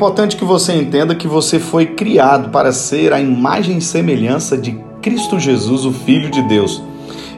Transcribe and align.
importante 0.00 0.34
que 0.34 0.46
você 0.46 0.72
entenda 0.72 1.14
que 1.14 1.28
você 1.28 1.58
foi 1.60 1.88
criado 1.88 2.48
para 2.48 2.72
ser 2.72 3.12
a 3.12 3.20
imagem 3.20 3.76
e 3.76 3.82
semelhança 3.82 4.56
de 4.56 4.80
Cristo 5.02 5.38
Jesus, 5.38 5.84
o 5.84 5.92
Filho 5.92 6.30
de 6.30 6.40
Deus. 6.40 6.82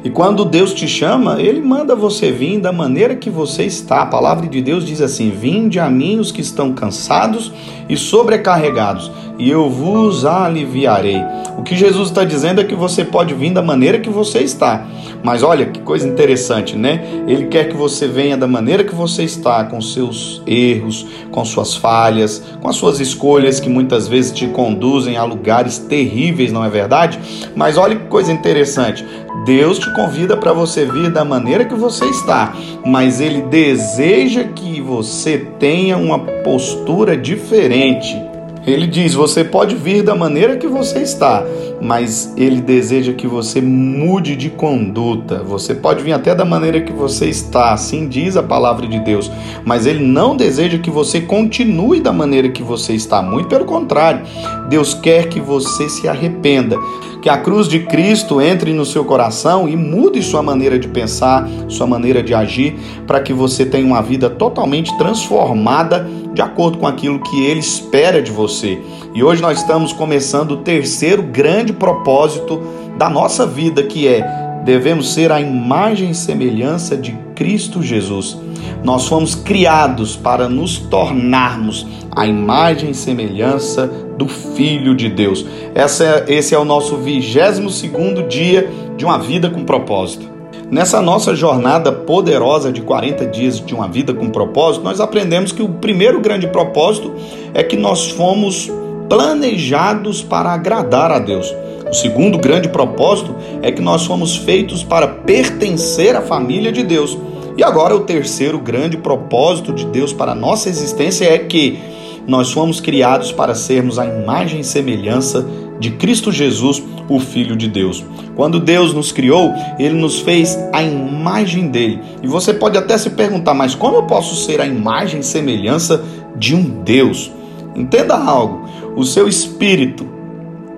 E 0.05 0.09
quando 0.09 0.45
Deus 0.45 0.73
te 0.73 0.87
chama, 0.87 1.43
Ele 1.43 1.61
manda 1.61 1.97
você 1.97 2.31
vir 2.31 2.61
da 2.61 2.71
maneira 2.71 3.17
que 3.17 3.29
você 3.29 3.65
está. 3.65 4.03
A 4.03 4.07
palavra 4.07 4.47
de 4.47 4.63
Deus 4.63 4.87
diz 4.87 5.01
assim: 5.01 5.31
Vinde 5.31 5.81
a 5.81 5.91
mim 5.91 6.21
os 6.21 6.31
que 6.31 6.41
estão 6.41 6.73
cansados 6.73 7.53
e 7.89 7.97
sobrecarregados, 7.97 9.11
e 9.43 9.51
eu 9.51 9.69
vos 9.69 10.25
aliviarei. 10.25 11.21
O 11.59 11.65
que 11.65 11.75
Jesus 11.75 12.11
está 12.11 12.23
dizendo 12.23 12.61
é 12.61 12.65
que 12.65 12.77
você 12.77 13.05
pode 13.05 13.35
vir 13.35 13.53
da 13.53 13.61
maneira 13.61 13.99
que 13.99 14.09
você 14.09 14.39
está. 14.39 14.87
Mas 15.21 15.43
olha 15.43 15.67
que 15.67 15.81
coisa 15.81 16.07
interessante, 16.07 16.77
né? 16.77 17.05
Ele 17.27 17.47
quer 17.47 17.69
que 17.69 17.77
você 17.77 18.07
venha 18.07 18.37
da 18.37 18.47
maneira 18.47 18.85
que 18.85 18.95
você 18.95 19.25
está, 19.25 19.65
com 19.65 19.81
seus 19.81 20.41
erros, 20.47 21.05
com 21.33 21.45
suas 21.45 21.75
falhas, 21.75 22.41
com 22.61 22.69
as 22.69 22.77
suas 22.77 23.01
escolhas 23.01 23.59
que 23.59 23.69
muitas 23.69 24.07
vezes 24.07 24.31
te 24.31 24.47
conduzem 24.47 25.17
a 25.17 25.25
lugares 25.25 25.77
terríveis, 25.77 26.53
não 26.53 26.65
é 26.65 26.69
verdade? 26.69 27.19
Mas 27.57 27.77
olha 27.77 27.97
que 27.97 28.07
coisa 28.07 28.33
interessante. 28.33 29.05
Deus 29.45 29.77
te 29.77 29.93
convida 29.93 30.37
para 30.37 30.53
você 30.53 30.85
vir 30.85 31.11
da 31.11 31.25
maneira 31.25 31.65
que 31.65 31.75
você 31.75 32.05
está, 32.05 32.55
mas 32.87 33.21
Ele 33.21 33.43
deseja 33.43 34.45
que 34.45 34.81
você 34.81 35.37
tenha 35.59 35.97
uma 35.97 36.21
postura 36.45 37.17
diferente. 37.17 38.32
Ele 38.67 38.87
diz: 38.87 39.15
você 39.15 39.43
pode 39.45 39.75
vir 39.75 40.03
da 40.03 40.15
maneira 40.15 40.57
que 40.57 40.67
você 40.67 41.01
está, 41.01 41.45
mas 41.83 42.33
ele 42.37 42.61
deseja 42.61 43.13
que 43.13 43.27
você 43.27 43.61
mude 43.61 44.37
de 44.37 44.49
conduta. 44.49 45.43
Você 45.43 45.75
pode 45.75 46.01
vir 46.05 46.13
até 46.13 46.33
da 46.33 46.45
maneira 46.45 46.81
que 46.81 46.93
você 46.93 47.27
está, 47.27 47.73
assim 47.73 48.07
diz 48.07 48.37
a 48.37 48.43
palavra 48.43 48.87
de 48.87 49.01
Deus, 49.01 49.29
mas 49.65 49.85
ele 49.85 50.05
não 50.05 50.37
deseja 50.37 50.79
que 50.79 50.91
você 50.91 51.21
continue 51.21 52.01
da 52.01 52.13
maneira 52.13 52.49
que 52.49 52.63
você 52.63 52.93
está. 52.93 53.21
Muito 53.21 53.49
pelo 53.49 53.65
contrário, 53.65 54.23
Deus 54.69 54.95
quer 54.95 55.29
que 55.29 55.41
você 55.41 55.89
se 55.89 56.07
arrependa, 56.07 56.77
que 57.21 57.29
a 57.29 57.39
cruz 57.39 57.67
de 57.67 57.81
Cristo 57.81 58.41
entre 58.41 58.73
no 58.73 58.85
seu 58.85 59.05
coração 59.05 59.69
e 59.69 59.77
mude 59.77 60.23
sua 60.23 60.43
maneira 60.43 60.79
de 60.79 60.87
pensar, 60.87 61.49
sua 61.69 61.87
maneira 61.87 62.23
de 62.23 62.33
agir, 62.33 62.77
para 63.09 63.21
que 63.21 63.33
você 63.33 63.67
tenha 63.67 63.87
uma 63.87 64.03
vida 64.03 64.31
totalmente 64.31 64.97
transformada 64.99 66.09
de 66.33 66.41
acordo 66.41 66.79
com 66.79 66.87
aquilo 66.87 67.21
que 67.21 67.45
ele 67.45 67.61
espera 67.61 68.23
de 68.23 68.31
você. 68.31 68.81
E 69.15 69.23
hoje 69.23 69.43
nós 69.43 69.59
estamos 69.59 69.93
começando 69.93 70.53
o 70.53 70.57
terceiro 70.59 71.23
grande 71.23 71.72
propósito 71.73 72.63
da 72.99 73.09
nossa 73.09 73.47
vida, 73.47 73.83
que 73.83 74.07
é 74.07 74.43
devemos 74.65 75.13
ser 75.13 75.33
a 75.33 75.41
imagem 75.41 76.11
e 76.11 76.15
semelhança 76.15 76.97
de 76.97 77.13
Cristo 77.35 77.83
Jesus. 77.83 78.39
Nós 78.85 79.07
fomos 79.07 79.35
criados 79.35 80.17
para 80.17 80.49
nos 80.49 80.79
tornarmos 80.79 81.87
a 82.15 82.27
imagem 82.27 82.91
e 82.91 82.95
semelhança 82.95 83.87
do 84.17 84.29
Filho 84.29 84.95
de 84.95 85.09
Deus. 85.09 85.45
Essa, 85.75 86.05
é, 86.05 86.35
esse 86.35 86.55
é 86.55 86.59
o 86.59 86.65
nosso 86.65 86.97
22 86.97 87.75
segundo 87.75 88.23
dia 88.25 88.69
de 88.97 89.05
uma 89.05 89.19
vida 89.19 89.51
com 89.51 89.65
propósito. 89.65 90.31
Nessa 90.71 91.03
nossa 91.03 91.35
jornada 91.35 91.93
poderosa 91.93 92.73
de 92.73 92.81
40 92.81 93.27
dias 93.27 93.61
de 93.61 93.75
uma 93.75 93.89
vida 93.89 94.15
com 94.15 94.31
propósito, 94.31 94.83
nós 94.83 95.01
aprendemos 95.01 95.53
que 95.53 95.63
o 95.63 95.69
primeiro 95.69 96.21
grande 96.21 96.47
propósito 96.47 97.13
é 97.53 97.63
que 97.63 97.77
nós 97.77 98.11
fomos 98.11 98.71
planejados 99.13 100.23
para 100.23 100.55
agradar 100.55 101.13
a 101.13 101.19
Deus. 101.19 101.55
O 101.87 101.93
segundo 101.93 102.39
grande 102.39 102.71
propósito 102.71 103.37
é 103.61 103.71
que 103.71 103.83
nós 103.83 104.07
fomos 104.07 104.39
feitos 104.39 104.83
para 104.83 105.07
pertencer 105.07 106.17
à 106.17 106.23
família 106.23 106.73
de 106.73 106.83
Deus. 106.83 107.19
E 107.55 107.63
agora 107.63 107.95
o 107.95 108.05
terceiro 108.05 108.59
grande 108.59 108.97
propósito 108.97 109.71
de 109.71 109.85
Deus 109.85 110.15
para 110.15 110.33
a 110.33 110.35
nossa 110.35 110.71
existência 110.71 111.27
é 111.27 111.37
que 111.41 111.79
nós 112.27 112.53
fomos 112.53 112.81
criados 112.81 113.31
para 113.31 113.55
sermos 113.55 113.99
a 113.99 114.07
imagem 114.07 114.61
e 114.61 114.65
semelhança 114.65 115.47
de 115.79 115.91
Cristo 115.91 116.33
Jesus, 116.33 116.83
o 117.07 117.21
Filho 117.21 117.55
de 117.55 117.69
Deus. 117.69 118.03
Quando 118.35 118.59
Deus 118.59 118.95
nos 118.95 119.13
criou, 119.13 119.53
Ele 119.79 120.01
nos 120.01 120.21
fez 120.21 120.59
a 120.73 120.83
imagem 120.83 121.69
dele. 121.69 122.01
E 122.23 122.27
você 122.27 122.55
pode 122.55 122.79
até 122.79 122.97
se 122.97 123.11
perguntar, 123.11 123.53
mas 123.53 123.75
como 123.75 123.97
eu 123.97 124.05
posso 124.05 124.43
ser 124.47 124.59
a 124.59 124.67
imagem 124.67 125.21
e 125.21 125.23
semelhança 125.23 126.03
de 126.35 126.55
um 126.55 126.63
Deus? 126.83 127.31
Entenda 127.75 128.17
algo: 128.17 128.69
o 128.97 129.05
seu 129.05 129.29
espírito, 129.29 130.07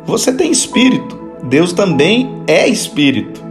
você 0.04 0.32
tem 0.32 0.50
espírito, 0.50 1.18
Deus 1.44 1.72
também 1.72 2.42
é 2.46 2.68
espírito. 2.68 3.42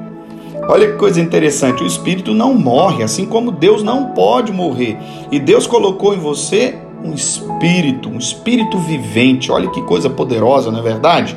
Olha 0.68 0.92
que 0.92 0.98
coisa 0.98 1.20
interessante, 1.20 1.84
o 1.84 1.88
espírito 1.88 2.34
não 2.34 2.54
morre, 2.54 3.04
assim 3.04 3.26
como 3.26 3.52
Deus 3.52 3.84
não 3.84 4.12
pode 4.12 4.52
morrer. 4.54 4.98
E 5.30 5.40
Deus 5.40 5.68
colocou 5.68 6.14
em 6.14 6.20
você 6.20 6.76
um 7.04 7.14
espírito, 7.14 8.08
um 8.08 8.18
espírito 8.18 8.78
vivente. 8.78 9.52
Olha 9.52 9.70
que 9.70 9.82
coisa 9.82 10.10
poderosa, 10.10 10.72
não 10.72 10.80
é 10.80 10.82
verdade? 10.82 11.36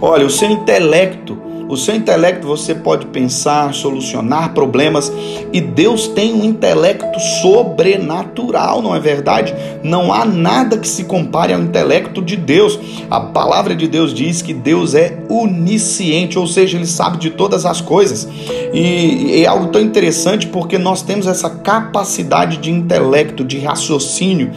Olha, 0.00 0.24
o 0.24 0.30
seu 0.30 0.48
intelecto, 0.48 1.36
o 1.68 1.76
seu 1.76 1.94
intelecto 1.94 2.46
você 2.46 2.74
pode 2.74 3.06
pensar, 3.06 3.74
solucionar 3.74 4.54
problemas 4.54 5.12
e 5.52 5.60
Deus 5.60 6.08
tem 6.08 6.32
um 6.32 6.44
intelecto 6.44 7.20
sobrenatural, 7.20 8.80
não 8.80 8.96
é 8.96 9.00
verdade? 9.00 9.54
Não 9.82 10.12
há 10.12 10.24
nada 10.24 10.78
que 10.78 10.88
se 10.88 11.04
compare 11.04 11.52
ao 11.52 11.60
intelecto 11.60 12.22
de 12.22 12.36
Deus. 12.36 12.78
A 13.10 13.20
palavra 13.20 13.76
de 13.76 13.86
Deus 13.86 14.14
diz 14.14 14.40
que 14.40 14.54
Deus 14.54 14.94
é 14.94 15.18
onisciente, 15.28 16.38
ou 16.38 16.46
seja, 16.46 16.78
ele 16.78 16.86
sabe 16.86 17.18
de 17.18 17.30
todas 17.30 17.66
as 17.66 17.80
coisas. 17.80 18.26
E 18.72 19.42
é 19.42 19.46
algo 19.46 19.68
tão 19.68 19.80
interessante 19.80 20.46
porque 20.46 20.78
nós 20.78 21.02
temos 21.02 21.26
essa 21.26 21.50
capacidade 21.50 22.56
de 22.56 22.70
intelecto, 22.70 23.44
de 23.44 23.58
raciocínio. 23.58 24.50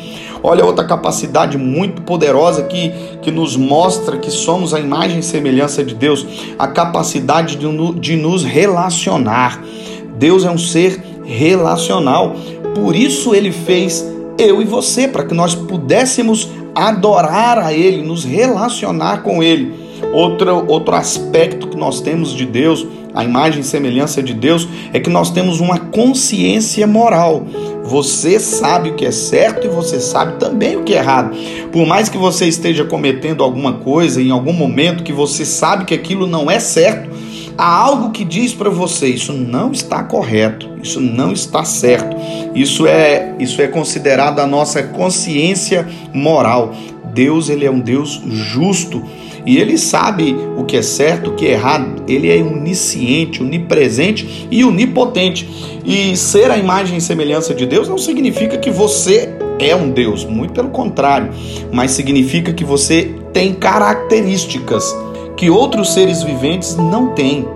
Olha 0.44 0.66
outra 0.66 0.84
capacidade 0.84 1.56
muito 1.58 2.02
poderosa 2.02 2.64
que, 2.64 2.92
que 3.22 3.30
nos 3.30 3.56
mostra 3.56 4.18
que 4.18 4.32
somos 4.32 4.74
a 4.74 4.80
imagem 4.80 5.20
e 5.20 5.24
semelhança 5.24 5.84
de 5.84 5.94
Deus, 5.94 6.26
a 6.58 6.68
capacidade 6.68 7.01
de, 7.58 8.00
de 8.00 8.16
nos 8.16 8.44
relacionar. 8.44 9.64
Deus 10.18 10.46
é 10.46 10.52
um 10.52 10.58
ser 10.58 11.02
relacional, 11.24 12.36
por 12.76 12.96
isso 12.96 13.34
ele 13.34 13.52
fez 13.52 14.06
eu 14.38 14.62
e 14.62 14.66
você, 14.66 15.08
para 15.08 15.24
que 15.24 15.34
nós 15.34 15.54
pudéssemos 15.54 16.50
adorar 16.74 17.60
a 17.60 17.74
Ele, 17.74 18.02
nos 18.02 18.24
relacionar 18.24 19.24
com 19.24 19.44
Ele. 19.44 19.74
Outro, 20.14 20.66
outro 20.68 20.96
aspecto 20.96 21.68
que 21.68 21.78
nós 21.78 22.02
temos 22.02 22.34
de 22.34 22.46
Deus, 22.46 22.86
a 23.14 23.24
imagem 23.24 23.62
e 23.62 23.64
semelhança 23.64 24.22
de 24.22 24.34
Deus, 24.34 24.68
é 24.94 25.00
que 25.00 25.10
nós 25.10 25.32
temos 25.32 25.60
uma 25.60 25.78
consciência 25.78 26.86
moral. 26.88 27.46
Você 27.84 28.40
sabe 28.40 28.90
o 28.90 28.96
que 28.96 29.06
é 29.06 29.12
certo 29.12 29.66
e 29.66 29.70
você 29.70 30.00
sabe 30.00 30.40
também 30.40 30.78
o 30.78 30.84
que 30.84 30.94
é 30.94 30.98
errado. 30.98 31.36
Por 31.72 31.86
mais 31.86 32.10
que 32.10 32.18
você 32.18 32.48
esteja 32.48 32.86
cometendo 32.86 33.44
alguma 33.44 33.74
coisa 33.74 34.22
em 34.22 34.32
algum 34.32 34.54
momento 34.54 35.04
que 35.04 35.12
você 35.12 35.44
sabe 35.44 35.86
que 35.86 35.94
aquilo 35.94 36.28
não 36.28 36.50
é 36.50 36.60
certo, 36.60 37.10
há 37.58 37.66
algo 37.66 38.12
que 38.12 38.24
diz 38.24 38.54
para 38.54 38.70
você 38.70 39.08
isso 39.08 39.34
não 39.34 39.72
está 39.72 40.04
correto, 40.04 40.70
isso 40.82 41.00
não 41.00 41.32
está 41.32 41.64
certo. 41.64 42.16
Isso 42.56 42.88
é 42.88 43.36
isso 43.40 43.62
é 43.62 43.68
considerado 43.68 44.40
a 44.40 44.48
nossa 44.48 44.84
consciência 44.84 45.88
moral. 46.14 46.74
Deus 47.14 47.50
ele 47.50 47.66
é 47.66 47.72
um 47.72 47.80
Deus 47.80 48.22
justo 48.26 49.04
e 49.46 49.58
ele 49.58 49.78
sabe 49.78 50.36
o 50.58 50.64
que 50.64 50.78
é 50.78 50.82
certo, 50.82 51.32
o 51.32 51.36
que 51.36 51.48
é 51.48 51.52
errado. 51.52 52.04
Ele 52.08 52.30
é 52.30 52.42
onisciente, 52.42 53.42
onipresente 53.42 54.48
e 54.52 54.64
onipotente. 54.64 55.80
E 55.84 56.16
ser 56.16 56.52
a 56.52 56.58
imagem 56.58 56.98
e 56.98 57.02
semelhança 57.02 57.54
de 57.54 57.66
Deus 57.66 57.90
não 57.90 57.98
significa 57.98 58.58
que 58.58 58.70
você 58.70 59.30
é 59.60 59.76
um 59.76 59.90
Deus, 59.90 60.26
muito 60.26 60.54
pelo 60.54 60.70
contrário, 60.70 61.32
mas 61.72 61.92
significa 61.92 62.52
que 62.52 62.64
você 62.64 63.16
tem 63.32 63.54
características 63.54 64.96
que 65.38 65.50
outros 65.50 65.94
seres 65.94 66.24
viventes 66.24 66.76
não 66.76 67.10
têm. 67.10 67.48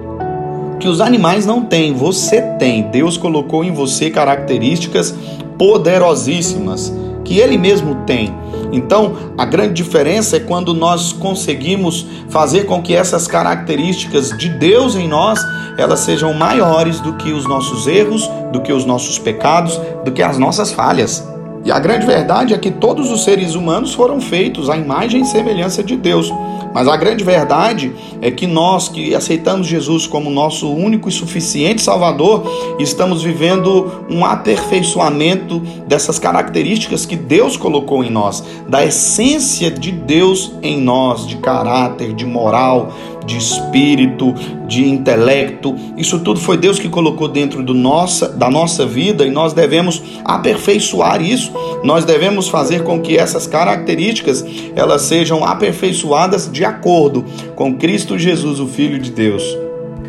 Que 0.79 0.87
os 0.87 1.01
animais 1.01 1.45
não 1.45 1.63
têm, 1.63 1.93
você 1.93 2.41
tem. 2.59 2.83
Deus 2.89 3.17
colocou 3.17 3.63
em 3.63 3.71
você 3.71 4.09
características 4.09 5.15
poderosíssimas 5.57 6.93
que 7.23 7.39
ele 7.39 7.57
mesmo 7.57 7.95
tem. 8.05 8.33
Então, 8.75 9.15
a 9.37 9.45
grande 9.45 9.73
diferença 9.73 10.35
é 10.35 10.39
quando 10.41 10.73
nós 10.73 11.13
conseguimos 11.13 12.05
fazer 12.29 12.65
com 12.65 12.81
que 12.81 12.93
essas 12.93 13.25
características 13.25 14.37
de 14.37 14.49
Deus 14.49 14.95
em 14.95 15.07
nós, 15.07 15.39
elas 15.77 16.01
sejam 16.01 16.33
maiores 16.33 16.99
do 16.99 17.13
que 17.13 17.31
os 17.31 17.47
nossos 17.47 17.87
erros, 17.87 18.29
do 18.51 18.59
que 18.61 18.73
os 18.73 18.83
nossos 18.83 19.17
pecados, 19.17 19.79
do 20.03 20.11
que 20.11 20.21
as 20.21 20.37
nossas 20.37 20.73
falhas. 20.73 21.25
E 21.63 21.71
a 21.71 21.79
grande 21.79 22.05
verdade 22.05 22.53
é 22.53 22.57
que 22.57 22.69
todos 22.69 23.09
os 23.09 23.23
seres 23.23 23.55
humanos 23.55 23.93
foram 23.93 24.19
feitos 24.19 24.69
à 24.69 24.75
imagem 24.75 25.21
e 25.21 25.25
semelhança 25.25 25.81
de 25.81 25.95
Deus. 25.95 26.29
Mas 26.75 26.89
a 26.89 26.97
grande 26.97 27.23
verdade 27.23 27.93
é 28.21 28.29
que 28.29 28.45
nós 28.45 28.89
que 28.89 29.15
aceitamos 29.15 29.65
Jesus 29.65 30.05
como 30.05 30.29
nosso 30.29 30.69
único 30.69 31.07
e 31.07 31.11
suficiente 31.11 31.81
Salvador, 31.81 32.43
estamos 32.77 33.23
vivendo 33.23 34.05
um 34.09 34.25
aperfeiçoamento 34.25 35.59
dessas 35.87 36.19
características 36.19 37.05
que 37.05 37.15
Deus 37.15 37.55
colocou 37.55 38.03
em 38.03 38.09
nós, 38.09 38.43
da 38.67 38.83
essência 38.83 39.71
de 39.71 39.89
Deus 39.89 40.51
em 40.61 40.81
nós, 40.81 41.25
de 41.25 41.37
caráter, 41.37 42.13
de 42.13 42.25
moral, 42.25 42.91
de 43.25 43.37
espírito, 43.37 44.33
de 44.67 44.87
intelecto. 44.87 45.75
Isso 45.97 46.19
tudo 46.19 46.39
foi 46.39 46.57
Deus 46.57 46.79
que 46.79 46.89
colocou 46.89 47.27
dentro 47.27 47.63
do 47.63 47.73
nossa, 47.73 48.29
da 48.29 48.49
nossa 48.49 48.85
vida 48.85 49.25
e 49.25 49.31
nós 49.31 49.53
devemos 49.53 50.01
aperfeiçoar 50.23 51.21
isso. 51.21 51.51
Nós 51.83 52.05
devemos 52.05 52.47
fazer 52.47 52.83
com 52.83 53.01
que 53.01 53.17
essas 53.17 53.47
características 53.47 54.45
elas 54.75 55.03
sejam 55.03 55.43
aperfeiçoadas 55.43 56.49
de 56.51 56.63
acordo 56.63 57.25
com 57.55 57.75
Cristo 57.75 58.17
Jesus, 58.17 58.59
o 58.59 58.67
Filho 58.67 58.99
de 58.99 59.11
Deus. 59.11 59.43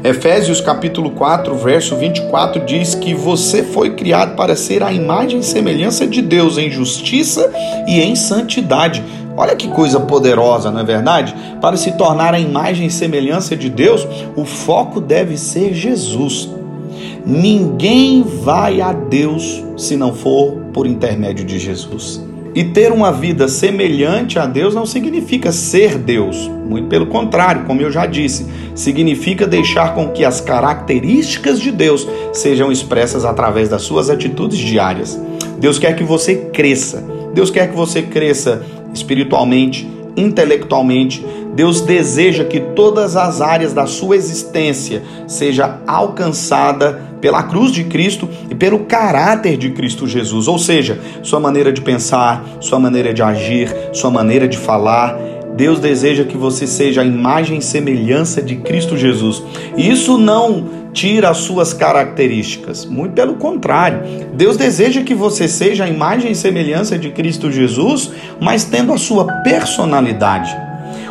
Efésios 0.04 0.60
capítulo 0.60 1.10
4, 1.10 1.56
verso 1.56 1.96
24 1.96 2.64
diz 2.64 2.94
que 2.94 3.12
você 3.12 3.64
foi 3.64 3.94
criado 3.94 4.36
para 4.36 4.54
ser 4.54 4.82
a 4.82 4.92
imagem 4.92 5.40
e 5.40 5.42
semelhança 5.42 6.06
de 6.06 6.22
Deus 6.22 6.58
em 6.58 6.70
justiça 6.70 7.50
e 7.88 8.00
em 8.00 8.14
santidade. 8.14 9.02
Olha 9.36 9.54
que 9.54 9.68
coisa 9.68 10.00
poderosa, 10.00 10.70
não 10.70 10.80
é 10.80 10.84
verdade? 10.84 11.34
Para 11.60 11.76
se 11.76 11.92
tornar 11.92 12.32
a 12.32 12.40
imagem 12.40 12.86
e 12.86 12.90
semelhança 12.90 13.54
de 13.54 13.68
Deus, 13.68 14.06
o 14.34 14.44
foco 14.44 15.00
deve 15.00 15.36
ser 15.36 15.74
Jesus. 15.74 16.48
Ninguém 17.24 18.22
vai 18.22 18.80
a 18.80 18.92
Deus 18.92 19.62
se 19.76 19.96
não 19.96 20.14
for 20.14 20.52
por 20.72 20.86
intermédio 20.86 21.44
de 21.44 21.58
Jesus. 21.58 22.24
E 22.54 22.64
ter 22.64 22.90
uma 22.90 23.12
vida 23.12 23.48
semelhante 23.48 24.38
a 24.38 24.46
Deus 24.46 24.74
não 24.74 24.86
significa 24.86 25.52
ser 25.52 25.98
Deus, 25.98 26.50
muito 26.66 26.88
pelo 26.88 27.04
contrário, 27.04 27.64
como 27.66 27.82
eu 27.82 27.92
já 27.92 28.06
disse, 28.06 28.46
significa 28.74 29.46
deixar 29.46 29.94
com 29.94 30.08
que 30.08 30.24
as 30.24 30.40
características 30.40 31.60
de 31.60 31.70
Deus 31.70 32.08
sejam 32.32 32.72
expressas 32.72 33.26
através 33.26 33.68
das 33.68 33.82
suas 33.82 34.08
atitudes 34.08 34.58
diárias. 34.58 35.20
Deus 35.58 35.78
quer 35.78 35.94
que 35.94 36.02
você 36.02 36.34
cresça, 36.50 37.04
Deus 37.34 37.50
quer 37.50 37.68
que 37.68 37.76
você 37.76 38.00
cresça 38.00 38.62
espiritualmente, 38.96 39.88
intelectualmente. 40.16 41.24
Deus 41.54 41.80
deseja 41.80 42.44
que 42.44 42.60
todas 42.60 43.16
as 43.16 43.40
áreas 43.40 43.72
da 43.72 43.86
sua 43.86 44.16
existência 44.16 45.02
seja 45.26 45.80
alcançada 45.86 47.00
pela 47.20 47.42
cruz 47.42 47.72
de 47.72 47.84
Cristo 47.84 48.28
e 48.50 48.54
pelo 48.54 48.80
caráter 48.80 49.56
de 49.56 49.70
Cristo 49.70 50.06
Jesus, 50.06 50.48
ou 50.48 50.58
seja, 50.58 51.00
sua 51.22 51.40
maneira 51.40 51.72
de 51.72 51.80
pensar, 51.80 52.44
sua 52.60 52.78
maneira 52.78 53.12
de 53.12 53.22
agir, 53.22 53.74
sua 53.92 54.10
maneira 54.10 54.46
de 54.46 54.58
falar. 54.58 55.18
Deus 55.56 55.80
deseja 55.80 56.24
que 56.24 56.36
você 56.36 56.66
seja 56.66 57.00
a 57.00 57.04
imagem 57.04 57.58
e 57.58 57.62
semelhança 57.62 58.42
de 58.42 58.56
Cristo 58.56 58.96
Jesus. 58.96 59.42
Isso 59.76 60.18
não 60.18 60.86
tira 60.92 61.30
as 61.30 61.38
suas 61.38 61.72
características, 61.72 62.84
muito 62.84 63.14
pelo 63.14 63.34
contrário. 63.34 64.02
Deus 64.34 64.56
deseja 64.56 65.02
que 65.02 65.14
você 65.14 65.48
seja 65.48 65.84
a 65.84 65.88
imagem 65.88 66.32
e 66.32 66.34
semelhança 66.34 66.98
de 66.98 67.10
Cristo 67.10 67.50
Jesus, 67.50 68.10
mas 68.40 68.64
tendo 68.64 68.92
a 68.92 68.98
sua 68.98 69.26
personalidade. 69.42 70.54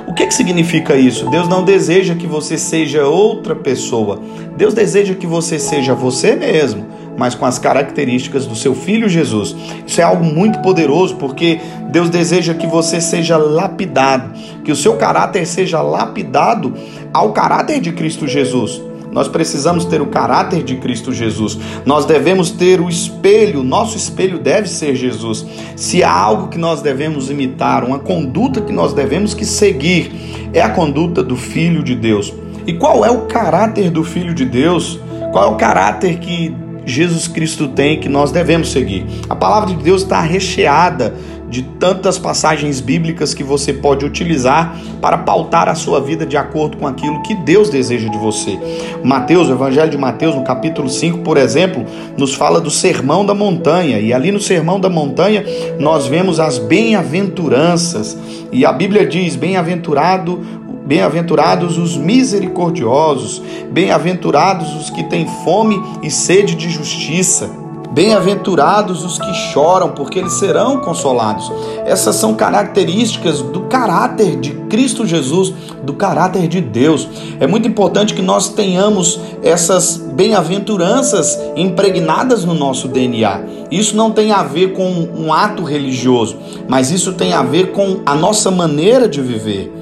O 0.08 0.14
que, 0.14 0.28
que 0.28 0.34
significa 0.34 0.96
isso? 0.96 1.30
Deus 1.30 1.48
não 1.50 1.64
deseja 1.64 2.16
que 2.16 2.28
você 2.28 2.58
seja 2.58 3.08
outra 3.08 3.56
pessoa. 3.56 4.22
Deus 4.56 4.74
deseja 4.74 5.16
que 5.16 5.26
você 5.26 5.58
seja 5.58 5.96
você 5.96 6.36
mesmo, 6.36 6.86
mas 7.18 7.36
com 7.36 7.46
as 7.46 7.60
características 7.60 8.46
do 8.46 8.56
seu 8.56 8.76
filho 8.76 9.08
Jesus. 9.10 9.56
Isso 9.86 10.02
é 10.02 10.04
algo 10.04 10.24
muito 10.24 10.60
poderoso 10.60 11.16
porque 11.16 11.60
Deus 11.90 12.10
deseja 12.10 12.54
que 12.54 12.68
você 12.68 13.00
seja 13.00 13.38
lapidado, 13.38 14.32
que 14.64 14.72
o 14.72 14.76
seu 14.76 14.96
caráter 14.96 15.46
seja 15.46 15.82
lapidado 15.82 16.74
ao 17.14 17.32
caráter 17.32 17.80
de 17.80 17.92
Cristo 17.92 18.28
Jesus. 18.28 18.82
Nós 19.16 19.30
precisamos 19.30 19.86
ter 19.86 20.02
o 20.02 20.08
caráter 20.08 20.62
de 20.62 20.76
Cristo 20.76 21.14
Jesus. 21.14 21.58
Nós 21.86 22.04
devemos 22.04 22.52
ter 22.52 22.82
o 22.82 22.90
espelho, 22.90 23.64
nosso 23.64 23.96
espelho 23.96 24.38
deve 24.38 24.68
ser 24.68 24.94
Jesus. 24.94 25.46
Se 25.74 26.04
há 26.04 26.12
algo 26.12 26.50
que 26.50 26.58
nós 26.58 26.82
devemos 26.82 27.30
imitar, 27.30 27.86
uma 27.86 27.98
conduta 27.98 28.60
que 28.60 28.74
nós 28.74 28.92
devemos 28.92 29.34
que 29.34 29.46
seguir, 29.46 30.50
é 30.52 30.62
a 30.62 30.68
conduta 30.68 31.24
do 31.24 31.38
Filho 31.38 31.82
de 31.82 31.96
Deus. 31.96 32.34
E 32.68 32.74
qual 32.74 33.06
é 33.06 33.10
o 33.10 33.22
caráter 33.22 33.90
do 33.90 34.04
Filho 34.04 34.34
de 34.34 34.44
Deus? 34.44 35.00
Qual 35.32 35.46
é 35.46 35.48
o 35.48 35.56
caráter 35.56 36.18
que 36.18 36.54
Jesus 36.86 37.28
Cristo 37.28 37.68
tem 37.68 38.00
que 38.00 38.08
nós 38.08 38.32
devemos 38.32 38.72
seguir? 38.72 39.06
A 39.30 39.36
palavra 39.36 39.74
de 39.74 39.84
Deus 39.84 40.04
está 40.04 40.22
recheada 40.22 41.14
de 41.50 41.62
tantas 41.62 42.18
passagens 42.18 42.82
bíblicas 42.82 43.34
que 43.34 43.44
você 43.44 43.72
pode 43.72 44.04
utilizar 44.04 44.78
para 45.02 45.20
pautar 45.20 45.70
a 45.70 45.76
sua 45.76 46.02
vida 46.02 46.26
de 46.26 46.36
acordo 46.36 46.78
com 46.78 46.88
aquilo 46.88 47.22
que 47.22 47.36
Deus 47.36 47.70
deseja 47.70 48.10
de 48.10 48.18
você. 48.18 48.60
Mateus, 49.04 49.48
o 49.48 49.54
Evangelho 49.54 49.92
de 49.92 49.98
Mateus, 49.98 50.36
no 50.36 50.44
capítulo 50.44 50.90
5, 50.90 51.20
por 51.20 51.38
exemplo, 51.38 51.86
nos 52.18 52.34
fala 52.34 52.60
do 52.60 52.72
sermão 52.72 53.26
da 53.26 53.34
montanha, 53.34 54.00
e 54.00 54.12
ali 54.12 54.32
no 54.32 54.40
sermão 54.40 54.80
da 54.80 54.90
montanha 54.90 55.46
nós 55.80 56.08
vemos 56.08 56.40
as 56.40 56.58
bem-aventuranças, 56.58 58.18
e 58.52 58.66
a 58.66 58.74
Bíblia 58.74 59.06
diz: 59.06 59.36
bem-aventurado 59.36 60.65
Bem-aventurados 60.86 61.80
os 61.80 61.98
misericordiosos, 61.98 63.42
bem-aventurados 63.72 64.72
os 64.76 64.92
que 64.92 65.04
têm 65.04 65.26
fome 65.44 65.82
e 66.04 66.12
sede 66.12 66.54
de 66.54 66.70
justiça. 66.70 67.50
Bem-aventurados 67.92 69.04
os 69.04 69.18
que 69.18 69.34
choram, 69.34 69.90
porque 69.90 70.20
eles 70.20 70.34
serão 70.34 70.82
consolados. 70.82 71.52
Essas 71.86 72.18
são 72.18 72.36
características 72.36 73.42
do 73.42 73.62
caráter 73.62 74.36
de 74.36 74.52
Cristo 74.70 75.08
Jesus, 75.08 75.54
do 75.82 75.94
caráter 75.94 76.48
de 76.48 76.62
Deus. 76.62 77.08
É 77.40 77.48
muito 77.48 77.68
importante 77.68 78.14
que 78.14 78.22
nós 78.22 78.50
tenhamos 78.50 79.20
essas 79.42 79.98
bem-aventuranças 79.98 81.40
impregnadas 81.56 82.46
no 82.46 82.54
nosso 82.54 82.88
DNA. 82.88 83.42
Isso 83.72 83.96
não 83.96 84.12
tem 84.12 84.32
a 84.32 84.44
ver 84.44 84.74
com 84.74 84.88
um 85.18 85.34
ato 85.34 85.64
religioso, 85.64 86.38
mas 86.68 86.92
isso 86.92 87.14
tem 87.14 87.34
a 87.34 87.42
ver 87.42 87.72
com 87.72 88.02
a 88.06 88.14
nossa 88.14 88.52
maneira 88.52 89.08
de 89.08 89.22
viver. 89.22 89.75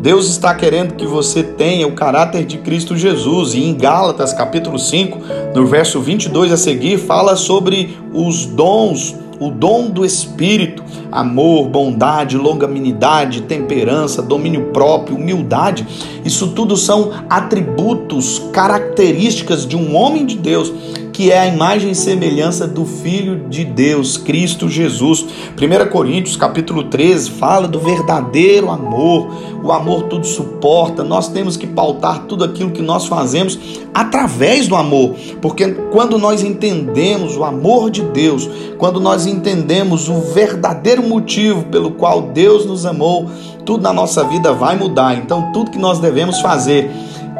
Deus 0.00 0.30
está 0.30 0.54
querendo 0.54 0.94
que 0.94 1.04
você 1.04 1.42
tenha 1.42 1.86
o 1.86 1.92
caráter 1.92 2.44
de 2.44 2.58
Cristo 2.58 2.96
Jesus. 2.96 3.54
E 3.54 3.64
em 3.64 3.74
Gálatas, 3.74 4.32
capítulo 4.32 4.78
5, 4.78 5.18
no 5.54 5.66
verso 5.66 6.00
22 6.00 6.52
a 6.52 6.56
seguir, 6.56 6.98
fala 6.98 7.34
sobre 7.34 7.98
os 8.14 8.46
dons, 8.46 9.16
o 9.40 9.50
dom 9.50 9.90
do 9.90 10.04
Espírito, 10.04 10.84
amor, 11.10 11.68
bondade, 11.68 12.36
longanimidade, 12.36 13.42
temperança, 13.42 14.22
domínio 14.22 14.66
próprio, 14.72 15.16
humildade. 15.16 15.84
Isso 16.24 16.48
tudo 16.48 16.76
são 16.76 17.10
atributos, 17.28 18.40
características 18.52 19.66
de 19.66 19.76
um 19.76 19.96
homem 19.96 20.24
de 20.24 20.36
Deus 20.36 20.72
que 21.18 21.32
é 21.32 21.38
a 21.40 21.48
imagem 21.48 21.90
e 21.90 21.94
semelhança 21.96 22.64
do 22.64 22.84
Filho 22.84 23.48
de 23.48 23.64
Deus, 23.64 24.16
Cristo 24.16 24.68
Jesus. 24.68 25.26
1 25.60 25.90
Coríntios 25.90 26.36
capítulo 26.36 26.84
13 26.84 27.32
fala 27.32 27.66
do 27.66 27.80
verdadeiro 27.80 28.70
amor. 28.70 29.26
O 29.64 29.72
amor 29.72 30.04
tudo 30.04 30.24
suporta. 30.24 31.02
Nós 31.02 31.26
temos 31.26 31.56
que 31.56 31.66
pautar 31.66 32.26
tudo 32.26 32.44
aquilo 32.44 32.70
que 32.70 32.80
nós 32.80 33.06
fazemos 33.06 33.58
através 33.92 34.68
do 34.68 34.76
amor, 34.76 35.16
porque 35.42 35.66
quando 35.90 36.18
nós 36.18 36.44
entendemos 36.44 37.36
o 37.36 37.42
amor 37.42 37.90
de 37.90 38.02
Deus, 38.02 38.48
quando 38.78 39.00
nós 39.00 39.26
entendemos 39.26 40.08
o 40.08 40.20
verdadeiro 40.20 41.02
motivo 41.02 41.64
pelo 41.64 41.90
qual 41.90 42.22
Deus 42.22 42.64
nos 42.64 42.86
amou, 42.86 43.28
tudo 43.64 43.82
na 43.82 43.92
nossa 43.92 44.22
vida 44.22 44.52
vai 44.52 44.76
mudar. 44.76 45.18
Então, 45.18 45.50
tudo 45.52 45.72
que 45.72 45.78
nós 45.78 45.98
devemos 45.98 46.40
fazer, 46.40 46.88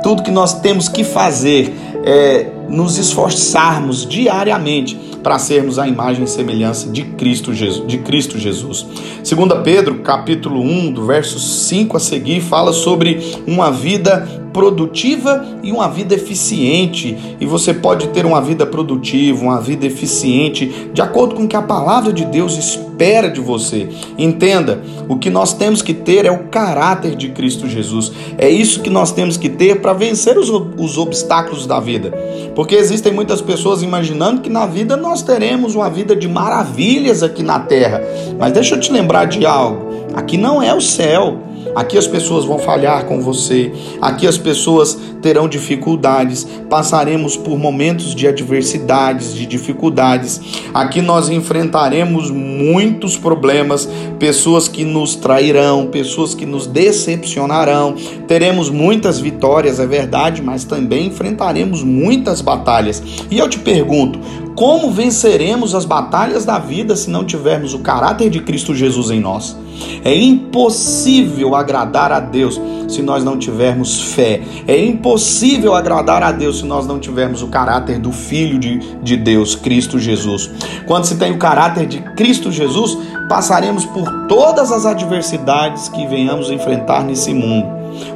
tudo 0.03 0.25
que 0.25 0.33
nós 0.33 0.61
temos 0.61 0.89
que 0.89 1.05
fazer 1.05 1.73
é 2.05 2.58
nos 2.69 2.99
esforçarmos 2.99 4.07
diariamente 4.07 4.97
para 5.23 5.39
sermos 5.39 5.79
a 5.79 5.87
imagem 5.87 6.25
e 6.25 6.29
semelhança 6.29 6.89
de 6.91 7.03
Cristo 7.03 7.53
Jesus. 7.53 7.87
De 7.87 7.99
Cristo 7.99 8.39
Jesus. 8.39 8.87
Segunda 9.23 9.61
Pedro, 9.63 9.97
capítulo 10.01 10.61
1, 10.61 10.93
do 10.93 11.07
verso 11.07 11.39
5 11.39 11.97
a 11.97 12.01
seguir, 12.01 12.41
fala 12.41 12.73
sobre 12.73 13.21
uma 13.47 13.71
vida 13.71 14.48
produtiva 14.59 15.47
e 15.63 15.71
uma 15.71 15.87
vida 15.89 16.17
eficiente. 16.17 17.17
E 17.39 17.47
você 17.47 17.73
pode 17.73 18.09
ter 18.09 18.27
uma 18.27 18.41
vida 18.41 18.67
produtiva, 18.67 19.41
uma 19.41 19.61
vida 19.61 19.87
eficiente, 19.87 20.91
de 20.93 21.01
acordo 21.01 21.37
com 21.37 21.45
o 21.45 21.49
que 21.49 21.55
a 21.55 21.63
palavra 21.63 22.13
de 22.13 22.25
Deus 22.25 22.59
espera 22.59 23.31
de 23.31 23.41
você. 23.41 23.89
Entenda, 24.19 24.83
o 25.09 25.17
que 25.17 25.31
nós 25.31 25.53
temos 25.53 25.81
que 25.81 25.95
ter 25.95 26.27
é 26.27 26.33
o 26.33 26.49
caráter 26.49 27.15
de 27.15 27.29
Cristo 27.29 27.69
Jesus. 27.69 28.11
É 28.37 28.51
isso 28.51 28.83
que 28.83 28.91
nós 28.91 29.13
temos 29.13 29.37
que 29.37 29.49
ter 29.49 29.81
para 29.81 29.93
vencer 29.93 30.37
os, 30.37 30.51
os 30.51 30.99
obstáculos 30.99 31.65
da 31.65 31.79
vida. 31.79 32.11
Porque 32.57 32.75
existem 32.75 33.13
muitas 33.13 33.41
pessoas 33.41 33.81
imaginando 33.85 34.41
que 34.41 34.51
na 34.51 34.67
vida 34.67 34.97
nós 34.97 35.23
teremos 35.23 35.77
uma 35.77 35.89
vida 35.89 36.17
de 36.17 36.27
maravilhas 36.27 37.23
aqui 37.23 37.45
na 37.45 37.61
terra. 37.61 38.03
Mas 38.37 38.53
deixa 38.53 38.75
eu 38.75 38.81
te 38.81 38.93
lembrar 38.93 39.27
de 39.27 39.47
algo: 39.47 40.09
aqui 40.15 40.37
não 40.37 40.61
é 40.61 40.75
o 40.75 40.81
céu. 40.81 41.48
Aqui 41.75 41.97
as 41.97 42.07
pessoas 42.07 42.45
vão 42.45 42.59
falhar 42.59 43.05
com 43.05 43.21
você, 43.21 43.73
aqui 44.01 44.27
as 44.27 44.39
pessoas 44.39 44.99
terão 45.23 45.49
dificuldades, 45.49 46.47
passaremos 46.69 47.37
por 47.37 47.59
momentos 47.59 48.15
de 48.15 48.27
adversidades, 48.27 49.35
de 49.35 49.47
dificuldades. 49.47 50.41
Aqui 50.73 51.01
nós 51.01 51.29
enfrentaremos 51.29 52.31
muitos 52.31 53.17
problemas, 53.17 53.89
pessoas 54.19 54.69
que 54.69 54.85
nos 54.85 55.15
trairão, 55.15 55.87
pessoas 55.87 56.35
que 56.35 56.47
nos 56.47 56.67
decepcionarão. 56.67 57.95
Teremos 58.27 58.71
muitas 58.71 59.19
vitórias, 59.19 59.81
é 59.81 59.87
verdade, 59.87 60.43
mas 60.43 60.65
também 60.65 61.07
enfrentaremos 61.07 61.83
muitas 61.83 62.41
batalhas. 62.41 63.03
E 63.31 63.39
eu 63.39 63.49
te 63.49 63.59
pergunto, 63.59 64.19
como 64.59 64.91
venceremos 64.91 65.73
as 65.73 65.85
batalhas 65.85 66.45
da 66.45 66.59
vida 66.59 66.97
se 66.97 67.09
não 67.09 67.25
tivermos 67.25 67.75
o 67.75 67.79
caráter 67.79 68.29
de 68.29 68.41
Cristo 68.41 68.75
Jesus 68.75 69.09
em 69.09 69.21
nós? 69.21 69.57
É 70.05 70.13
impossível 70.13 71.55
agradar 71.55 72.11
a 72.11 72.19
Deus 72.19 72.61
se 72.89 73.01
nós 73.01 73.23
não 73.23 73.39
tivermos 73.39 74.15
fé. 74.15 74.43
É 74.67 74.77
impossível 74.85 75.77
agradar 75.77 76.25
a 76.25 76.33
Deus 76.33 76.59
se 76.59 76.65
nós 76.65 76.89
não 76.89 76.99
tivermos 76.99 77.41
o 77.41 77.47
caráter 77.47 78.01
do 78.01 78.11
Filho 78.11 78.59
de, 78.59 78.81
de 79.01 79.17
Deus, 79.17 79.55
Cristo 79.55 79.97
Jesus. 79.97 80.51
Quando 80.89 81.05
se 81.05 81.15
tem 81.15 81.31
o 81.31 81.39
caráter 81.39 81.87
de 81.87 82.01
Cristo 82.17 82.51
Jesus, 82.51 82.99
passaremos 83.29 83.85
por 83.85 84.27
todas 84.27 84.73
as 84.73 84.85
adversidades 84.85 85.89
que 85.89 86.05
venhamos 86.09 86.51
enfrentar 86.51 87.05
nesse 87.05 87.33
mundo. 87.33 87.69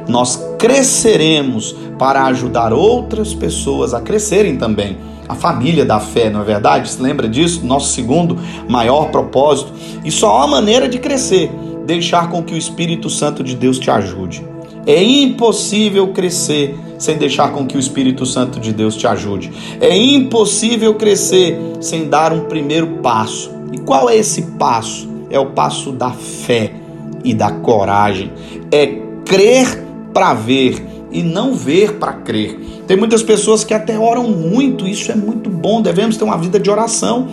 Nós 0.09 0.37
cresceremos 0.59 1.73
para 1.97 2.25
ajudar 2.25 2.73
outras 2.73 3.33
pessoas 3.33 3.93
a 3.93 4.01
crescerem 4.01 4.57
também 4.57 5.12
a 5.27 5.35
família 5.35 5.85
da 5.85 5.99
fé, 5.99 6.29
não 6.29 6.41
é 6.41 6.43
verdade? 6.43 6.89
Se 6.89 7.01
lembra 7.01 7.27
disso? 7.27 7.65
Nosso 7.65 7.93
segundo 7.93 8.37
maior 8.67 9.09
propósito. 9.09 9.71
E 10.03 10.11
só 10.11 10.41
há 10.41 10.47
maneira 10.47 10.87
de 10.87 10.99
crescer, 10.99 11.51
deixar 11.85 12.29
com 12.29 12.43
que 12.43 12.53
o 12.53 12.57
Espírito 12.57 13.09
Santo 13.09 13.43
de 13.43 13.55
Deus 13.55 13.79
te 13.79 13.89
ajude. 13.89 14.43
É 14.85 15.01
impossível 15.01 16.09
crescer 16.09 16.77
sem 16.97 17.17
deixar 17.17 17.51
com 17.51 17.65
que 17.65 17.77
o 17.77 17.79
Espírito 17.79 18.25
Santo 18.25 18.59
de 18.59 18.71
Deus 18.71 18.95
te 18.95 19.07
ajude. 19.07 19.51
É 19.79 19.95
impossível 19.95 20.95
crescer 20.95 21.59
sem 21.81 22.09
dar 22.09 22.33
um 22.33 22.41
primeiro 22.41 22.87
passo. 23.01 23.51
E 23.71 23.77
qual 23.77 24.09
é 24.09 24.17
esse 24.17 24.41
passo? 24.57 25.09
É 25.29 25.39
o 25.39 25.47
passo 25.47 25.91
da 25.91 26.11
fé 26.11 26.73
e 27.23 27.33
da 27.33 27.51
coragem. 27.51 28.31
É 28.71 28.87
crer 29.25 29.83
para 30.13 30.33
ver 30.33 30.92
e 31.13 31.21
não 31.21 31.53
ver 31.53 31.93
para 31.93 32.13
crer. 32.13 32.59
Tem 32.87 32.97
muitas 32.97 33.23
pessoas 33.23 33.63
que 33.63 33.73
até 33.73 33.97
oram 33.97 34.29
muito, 34.29 34.87
isso 34.87 35.11
é 35.11 35.15
muito 35.15 35.49
bom, 35.49 35.81
devemos 35.81 36.17
ter 36.17 36.23
uma 36.23 36.37
vida 36.37 36.59
de 36.59 36.69
oração. 36.69 37.29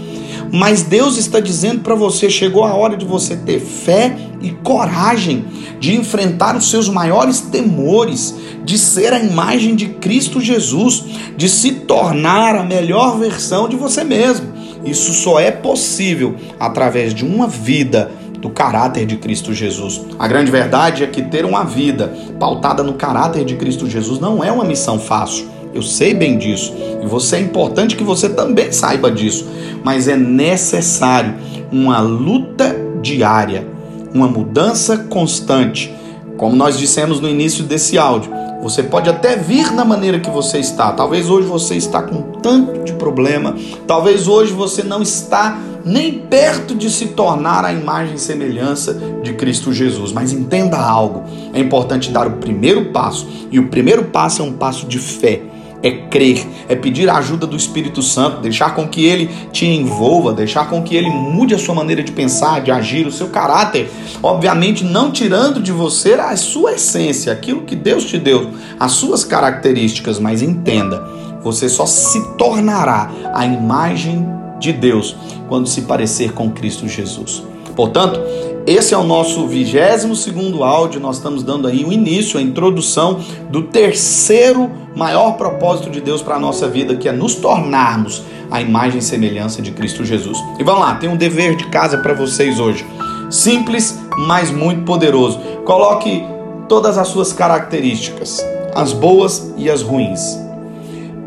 Mas 0.52 0.82
Deus 0.82 1.16
está 1.16 1.40
dizendo 1.40 1.80
para 1.80 1.94
você: 1.94 2.28
chegou 2.28 2.64
a 2.64 2.74
hora 2.74 2.96
de 2.96 3.04
você 3.04 3.36
ter 3.36 3.58
fé 3.58 4.16
e 4.40 4.50
coragem 4.50 5.44
de 5.78 5.94
enfrentar 5.94 6.56
os 6.56 6.68
seus 6.68 6.88
maiores 6.88 7.40
temores, 7.40 8.34
de 8.64 8.76
ser 8.78 9.12
a 9.12 9.18
imagem 9.18 9.74
de 9.74 9.86
Cristo 9.86 10.40
Jesus, 10.40 11.04
de 11.36 11.48
se 11.48 11.72
tornar 11.72 12.54
a 12.54 12.62
melhor 12.62 13.18
versão 13.18 13.68
de 13.68 13.76
você 13.76 14.04
mesmo. 14.04 14.60
Isso 14.84 15.12
só 15.12 15.38
é 15.38 15.50
possível 15.50 16.36
através 16.58 17.14
de 17.14 17.24
uma 17.24 17.46
vida 17.46 18.10
do 18.40 18.50
caráter 18.50 19.06
de 19.06 19.16
Cristo 19.16 19.52
Jesus. 19.52 20.00
A 20.18 20.26
grande 20.26 20.50
verdade 20.50 21.04
é 21.04 21.06
que 21.06 21.22
ter 21.22 21.44
uma 21.44 21.64
vida 21.64 22.12
pautada 22.38 22.82
no 22.82 22.94
caráter 22.94 23.44
de 23.44 23.56
Cristo 23.56 23.88
Jesus 23.88 24.18
não 24.18 24.42
é 24.42 24.50
uma 24.50 24.64
missão 24.64 24.98
fácil. 24.98 25.46
Eu 25.72 25.82
sei 25.82 26.14
bem 26.14 26.36
disso 26.36 26.74
e 27.02 27.06
você 27.06 27.36
é 27.36 27.40
importante 27.40 27.94
que 27.94 28.02
você 28.02 28.28
também 28.28 28.72
saiba 28.72 29.10
disso, 29.10 29.46
mas 29.84 30.08
é 30.08 30.16
necessário 30.16 31.34
uma 31.70 32.00
luta 32.00 32.74
diária, 33.00 33.66
uma 34.12 34.26
mudança 34.26 34.96
constante. 34.96 35.94
Como 36.36 36.56
nós 36.56 36.78
dissemos 36.78 37.20
no 37.20 37.28
início 37.28 37.62
desse 37.62 37.98
áudio, 37.98 38.32
você 38.62 38.82
pode 38.82 39.08
até 39.08 39.36
vir 39.36 39.72
na 39.72 39.84
maneira 39.84 40.18
que 40.18 40.30
você 40.30 40.58
está. 40.58 40.92
Talvez 40.92 41.30
hoje 41.30 41.46
você 41.46 41.76
está 41.76 42.02
com 42.02 42.22
tanto 42.40 42.82
de 42.82 42.92
problema, 42.94 43.54
talvez 43.86 44.26
hoje 44.26 44.52
você 44.52 44.82
não 44.82 45.02
está 45.02 45.58
nem 45.84 46.18
perto 46.18 46.74
de 46.74 46.90
se 46.90 47.06
tornar 47.08 47.64
a 47.64 47.72
imagem 47.72 48.14
e 48.14 48.18
semelhança 48.18 48.94
de 49.22 49.32
Cristo 49.34 49.72
Jesus. 49.72 50.12
Mas 50.12 50.32
entenda 50.32 50.78
algo: 50.78 51.24
é 51.52 51.60
importante 51.60 52.10
dar 52.10 52.26
o 52.26 52.32
primeiro 52.32 52.86
passo, 52.86 53.28
e 53.50 53.58
o 53.58 53.68
primeiro 53.68 54.04
passo 54.04 54.42
é 54.42 54.44
um 54.44 54.52
passo 54.52 54.86
de 54.86 54.98
fé. 54.98 55.42
É 55.82 55.90
crer, 55.90 56.46
é 56.68 56.76
pedir 56.76 57.08
a 57.08 57.16
ajuda 57.16 57.46
do 57.46 57.56
Espírito 57.56 58.02
Santo, 58.02 58.42
deixar 58.42 58.74
com 58.74 58.86
que 58.86 59.06
ele 59.06 59.30
te 59.50 59.64
envolva, 59.64 60.30
deixar 60.30 60.68
com 60.68 60.82
que 60.82 60.94
ele 60.94 61.08
mude 61.08 61.54
a 61.54 61.58
sua 61.58 61.74
maneira 61.74 62.02
de 62.02 62.12
pensar, 62.12 62.60
de 62.60 62.70
agir, 62.70 63.06
o 63.06 63.12
seu 63.12 63.28
caráter. 63.28 63.90
Obviamente, 64.22 64.84
não 64.84 65.10
tirando 65.10 65.58
de 65.58 65.72
você 65.72 66.12
a 66.12 66.36
sua 66.36 66.74
essência, 66.74 67.32
aquilo 67.32 67.62
que 67.62 67.74
Deus 67.74 68.04
te 68.04 68.18
deu, 68.18 68.50
as 68.78 68.92
suas 68.92 69.24
características, 69.24 70.18
mas 70.18 70.42
entenda, 70.42 71.02
você 71.42 71.66
só 71.66 71.86
se 71.86 72.22
tornará 72.36 73.10
a 73.32 73.46
imagem 73.46 74.39
de 74.60 74.72
Deus 74.72 75.16
quando 75.48 75.66
se 75.66 75.82
parecer 75.82 76.32
com 76.32 76.50
Cristo 76.50 76.86
Jesus. 76.86 77.42
Portanto, 77.74 78.20
esse 78.66 78.92
é 78.92 78.98
o 78.98 79.02
nosso 79.02 79.46
22 79.46 80.18
segundo 80.18 80.62
áudio. 80.62 81.00
Nós 81.00 81.16
estamos 81.16 81.42
dando 81.42 81.66
aí 81.66 81.84
o 81.84 81.92
início, 81.92 82.38
a 82.38 82.42
introdução 82.42 83.18
do 83.50 83.62
terceiro 83.62 84.70
maior 84.94 85.32
propósito 85.32 85.90
de 85.90 86.00
Deus 86.00 86.22
para 86.22 86.36
a 86.36 86.38
nossa 86.38 86.68
vida, 86.68 86.94
que 86.94 87.08
é 87.08 87.12
nos 87.12 87.34
tornarmos 87.34 88.22
a 88.50 88.60
imagem 88.60 88.98
e 88.98 89.02
semelhança 89.02 89.62
de 89.62 89.70
Cristo 89.70 90.04
Jesus. 90.04 90.38
E 90.58 90.62
vamos 90.62 90.82
lá, 90.82 90.96
tem 90.96 91.08
um 91.08 91.16
dever 91.16 91.56
de 91.56 91.66
casa 91.68 91.98
para 91.98 92.12
vocês 92.12 92.60
hoje. 92.60 92.84
Simples, 93.30 93.98
mas 94.26 94.50
muito 94.50 94.82
poderoso. 94.84 95.38
Coloque 95.64 96.22
todas 96.68 96.98
as 96.98 97.08
suas 97.08 97.32
características, 97.32 98.44
as 98.74 98.92
boas 98.92 99.54
e 99.56 99.70
as 99.70 99.82
ruins. 99.82 100.38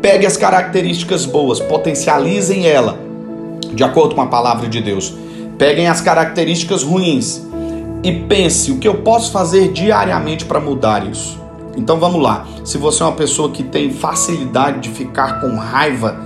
Pegue 0.00 0.24
as 0.24 0.36
características 0.36 1.26
boas, 1.26 1.60
potencializem 1.60 2.66
ela 2.66 3.03
de 3.74 3.84
acordo 3.84 4.14
com 4.14 4.20
a 4.20 4.26
palavra 4.26 4.68
de 4.68 4.80
Deus. 4.80 5.14
Peguem 5.58 5.88
as 5.88 6.00
características 6.00 6.82
ruins 6.82 7.42
e 8.02 8.12
pense 8.12 8.70
o 8.70 8.78
que 8.78 8.86
eu 8.86 8.96
posso 8.96 9.32
fazer 9.32 9.72
diariamente 9.72 10.44
para 10.44 10.60
mudar 10.60 11.06
isso. 11.06 11.40
Então 11.76 11.98
vamos 11.98 12.22
lá. 12.22 12.46
Se 12.64 12.78
você 12.78 13.02
é 13.02 13.06
uma 13.06 13.12
pessoa 13.12 13.50
que 13.50 13.62
tem 13.62 13.90
facilidade 13.90 14.80
de 14.80 14.88
ficar 14.90 15.40
com 15.40 15.56
raiva, 15.56 16.16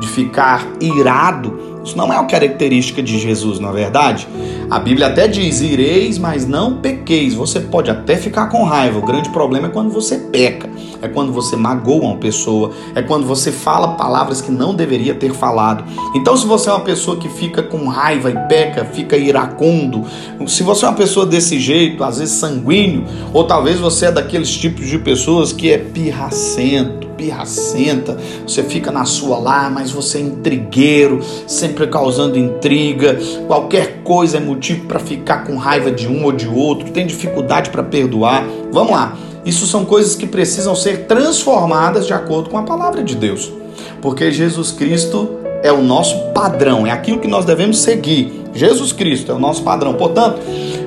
de 0.00 0.08
ficar 0.08 0.66
irado, 0.80 1.80
isso 1.84 1.98
não 1.98 2.10
é 2.10 2.16
uma 2.16 2.26
característica 2.26 3.02
de 3.02 3.18
Jesus, 3.18 3.60
não 3.60 3.68
é 3.68 3.72
verdade? 3.72 4.26
A 4.70 4.78
Bíblia 4.78 5.08
até 5.08 5.28
diz: 5.28 5.60
ireis, 5.60 6.18
mas 6.18 6.46
não 6.46 6.78
pequeis. 6.78 7.34
Você 7.34 7.60
pode 7.60 7.90
até 7.90 8.16
ficar 8.16 8.46
com 8.46 8.64
raiva. 8.64 8.98
O 8.98 9.02
grande 9.02 9.28
problema 9.28 9.68
é 9.68 9.70
quando 9.70 9.90
você 9.90 10.16
peca, 10.16 10.68
é 11.04 11.08
quando 11.08 11.32
você 11.32 11.54
magoa 11.54 12.02
uma 12.02 12.16
pessoa, 12.16 12.70
é 12.94 13.02
quando 13.02 13.26
você 13.26 13.52
fala 13.52 13.88
palavras 13.88 14.40
que 14.40 14.50
não 14.50 14.74
deveria 14.74 15.14
ter 15.14 15.34
falado. 15.34 15.84
Então, 16.14 16.34
se 16.34 16.46
você 16.46 16.70
é 16.70 16.72
uma 16.72 16.80
pessoa 16.80 17.18
que 17.18 17.28
fica 17.28 17.62
com 17.62 17.86
raiva 17.88 18.30
e 18.30 18.48
peca, 18.48 18.86
fica 18.86 19.14
iracundo, 19.14 20.02
se 20.46 20.62
você 20.62 20.86
é 20.86 20.88
uma 20.88 20.96
pessoa 20.96 21.26
desse 21.26 21.60
jeito, 21.60 22.02
às 22.02 22.18
vezes 22.18 22.36
sanguíneo, 22.36 23.04
ou 23.34 23.44
talvez 23.44 23.78
você 23.78 24.06
é 24.06 24.12
daqueles 24.12 24.50
tipos 24.56 24.86
de 24.86 24.98
pessoas 24.98 25.52
que 25.52 25.70
é 25.70 25.76
pirracento, 25.76 27.06
pirracenta, 27.08 28.18
você 28.46 28.62
fica 28.62 28.90
na 28.90 29.04
sua 29.04 29.38
lá, 29.38 29.68
mas 29.68 29.90
você 29.90 30.18
é 30.18 30.20
intrigueiro, 30.22 31.20
sempre 31.46 31.86
causando 31.86 32.38
intriga, 32.38 33.18
qualquer 33.46 34.02
coisa 34.02 34.38
é 34.38 34.40
motivo 34.40 34.86
para 34.86 34.98
ficar 34.98 35.44
com 35.44 35.56
raiva 35.56 35.90
de 35.90 36.08
um 36.08 36.24
ou 36.24 36.32
de 36.32 36.48
outro, 36.48 36.90
tem 36.90 37.06
dificuldade 37.06 37.68
para 37.68 37.82
perdoar. 37.82 38.46
Vamos 38.72 38.92
lá. 38.92 39.16
Isso 39.44 39.66
são 39.66 39.84
coisas 39.84 40.14
que 40.14 40.26
precisam 40.26 40.74
ser 40.74 41.06
transformadas 41.06 42.06
de 42.06 42.12
acordo 42.12 42.48
com 42.48 42.58
a 42.58 42.62
palavra 42.62 43.02
de 43.02 43.14
Deus. 43.14 43.52
Porque 44.00 44.30
Jesus 44.32 44.70
Cristo 44.70 45.38
é 45.62 45.72
o 45.72 45.82
nosso 45.82 46.32
padrão, 46.32 46.86
é 46.86 46.90
aquilo 46.90 47.18
que 47.18 47.28
nós 47.28 47.44
devemos 47.44 47.78
seguir. 47.78 48.42
Jesus 48.54 48.92
Cristo 48.92 49.32
é 49.32 49.34
o 49.34 49.38
nosso 49.38 49.62
padrão. 49.62 49.94
Portanto, 49.94 50.40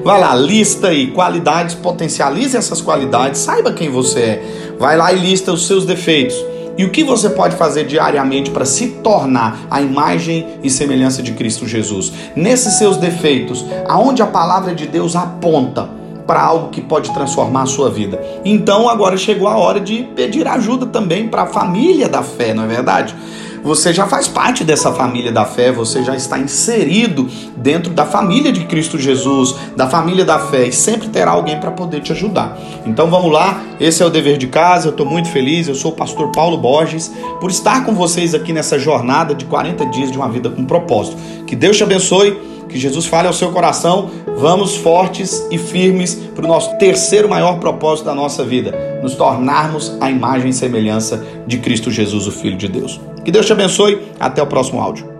vai 0.03 0.19
lá, 0.19 0.33
lista 0.35 0.87
aí 0.87 1.07
qualidades, 1.07 1.75
potencialize 1.75 2.55
essas 2.55 2.81
qualidades, 2.81 3.41
saiba 3.41 3.73
quem 3.73 3.89
você 3.89 4.19
é. 4.19 4.43
Vai 4.79 4.95
lá 4.97 5.11
e 5.11 5.19
lista 5.19 5.51
os 5.51 5.67
seus 5.67 5.85
defeitos. 5.85 6.35
E 6.77 6.85
o 6.85 6.91
que 6.91 7.03
você 7.03 7.31
pode 7.31 7.55
fazer 7.55 7.85
diariamente 7.85 8.51
para 8.51 8.63
se 8.63 8.87
tornar 9.03 9.65
a 9.69 9.81
imagem 9.81 10.47
e 10.63 10.69
semelhança 10.69 11.23
de 11.23 11.31
Cristo 11.31 11.67
Jesus? 11.67 12.13
Nesses 12.35 12.73
seus 12.73 12.97
defeitos, 12.97 13.65
aonde 13.87 14.21
a 14.21 14.27
palavra 14.27 14.75
de 14.75 14.85
Deus 14.85 15.15
aponta 15.15 15.96
para 16.27 16.41
algo 16.41 16.69
que 16.69 16.81
pode 16.81 17.11
transformar 17.13 17.63
a 17.63 17.65
sua 17.65 17.89
vida. 17.89 18.21
Então 18.43 18.89
agora 18.89 19.17
chegou 19.17 19.47
a 19.47 19.57
hora 19.57 19.79
de 19.79 20.03
pedir 20.15 20.47
ajuda 20.47 20.85
também 20.85 21.29
para 21.29 21.43
a 21.43 21.47
família 21.47 22.09
da 22.09 22.21
fé, 22.21 22.53
não 22.53 22.65
é 22.65 22.67
verdade? 22.67 23.15
Você 23.63 23.91
já 23.91 24.07
faz 24.07 24.27
parte 24.27 24.63
dessa 24.63 24.93
família 24.93 25.31
da 25.31 25.43
fé, 25.43 25.71
você 25.71 26.03
já 26.03 26.15
está 26.15 26.37
inserido 26.39 27.27
dentro 27.57 27.91
da 27.91 28.05
família 28.05 28.51
de 28.51 28.65
Cristo 28.65 28.97
Jesus, 28.97 29.55
da 29.75 29.89
família 29.89 30.23
da 30.23 30.39
fé, 30.39 30.67
e 30.67 30.71
sempre 30.71 31.09
terá 31.09 31.31
alguém 31.31 31.59
para 31.59 31.71
poder 31.71 32.01
te 32.01 32.11
ajudar. 32.11 32.57
Então 32.85 33.09
vamos 33.09 33.31
lá, 33.31 33.61
esse 33.79 34.01
é 34.01 34.05
o 34.05 34.09
dever 34.09 34.37
de 34.37 34.47
casa. 34.47 34.87
Eu 34.87 34.91
estou 34.91 35.05
muito 35.05 35.29
feliz. 35.29 35.67
Eu 35.67 35.75
sou 35.75 35.91
o 35.91 35.95
pastor 35.95 36.31
Paulo 36.31 36.57
Borges 36.57 37.11
por 37.39 37.49
estar 37.49 37.85
com 37.85 37.93
vocês 37.93 38.33
aqui 38.33 38.53
nessa 38.53 38.79
jornada 38.79 39.35
de 39.35 39.45
40 39.45 39.85
dias 39.87 40.11
de 40.11 40.17
uma 40.17 40.29
vida 40.29 40.49
com 40.49 40.65
propósito. 40.65 41.17
Que 41.45 41.55
Deus 41.55 41.77
te 41.77 41.83
abençoe. 41.83 42.56
Que 42.69 42.77
Jesus 42.77 43.05
fale 43.05 43.27
ao 43.27 43.33
seu 43.33 43.51
coração. 43.51 44.09
Vamos 44.37 44.75
fortes 44.75 45.45
e 45.51 45.57
firmes 45.57 46.15
para 46.35 46.45
o 46.45 46.47
nosso 46.47 46.77
terceiro 46.77 47.27
maior 47.27 47.59
propósito 47.59 48.05
da 48.05 48.15
nossa 48.15 48.43
vida: 48.43 48.99
nos 49.01 49.15
tornarmos 49.15 49.95
a 49.99 50.09
imagem 50.09 50.49
e 50.49 50.53
semelhança 50.53 51.25
de 51.45 51.57
Cristo 51.57 51.89
Jesus, 51.89 52.27
o 52.27 52.31
Filho 52.31 52.57
de 52.57 52.67
Deus. 52.67 52.99
Que 53.23 53.31
Deus 53.31 53.45
te 53.45 53.53
abençoe. 53.53 54.01
Até 54.19 54.41
o 54.41 54.47
próximo 54.47 54.81
áudio. 54.81 55.16